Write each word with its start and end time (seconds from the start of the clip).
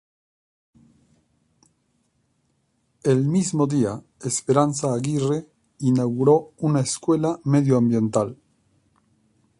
El 3.03 3.23
mismo 3.23 3.67
día 3.67 4.01
Esperanza 4.21 4.95
Aguirre 4.95 5.45
inauguró 5.77 6.53
una 6.57 6.79
Escuela 6.79 7.39
Medioambiental. 7.43 8.35